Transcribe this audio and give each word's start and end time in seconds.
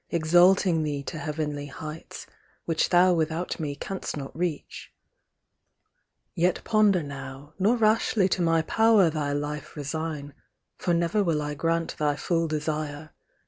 Exalting 0.09 0.81
thee 0.81 1.03
to 1.03 1.19
heavenly 1.19 1.67
heights, 1.67 2.25
which 2.65 2.89
thou 2.89 3.13
Without 3.13 3.59
me 3.59 3.75
canst 3.75 4.17
not 4.17 4.35
reach; 4.35 4.91
yet 6.33 6.59
ponder 6.63 7.03
now, 7.03 7.53
Nor 7.59 7.77
rashly 7.77 8.27
to 8.29 8.41
my 8.41 8.63
power 8.63 9.11
thy 9.11 9.31
life 9.31 9.75
resign; 9.75 10.33
For 10.75 10.95
never 10.95 11.23
will 11.23 11.39
I 11.43 11.53
grant 11.53 11.95
thy 11.99 12.15
full 12.15 12.47
desire. 12.47 13.11